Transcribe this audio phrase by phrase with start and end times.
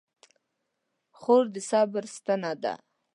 [1.19, 2.73] خور د صبر ستنه ده.